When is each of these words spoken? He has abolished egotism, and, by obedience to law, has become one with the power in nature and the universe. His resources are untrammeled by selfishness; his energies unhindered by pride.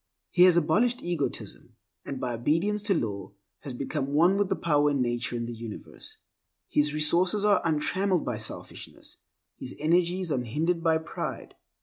He 0.31 0.45
has 0.45 0.57
abolished 0.57 1.03
egotism, 1.03 1.75
and, 2.05 2.19
by 2.19 2.33
obedience 2.33 2.81
to 2.81 2.95
law, 2.95 3.33
has 3.59 3.75
become 3.75 4.13
one 4.15 4.35
with 4.35 4.49
the 4.49 4.55
power 4.55 4.89
in 4.89 4.99
nature 4.99 5.35
and 5.35 5.47
the 5.47 5.53
universe. 5.53 6.17
His 6.67 6.91
resources 6.91 7.45
are 7.45 7.61
untrammeled 7.63 8.25
by 8.25 8.37
selfishness; 8.37 9.17
his 9.59 9.75
energies 9.77 10.31
unhindered 10.31 10.81
by 10.81 10.97
pride. 10.97 11.53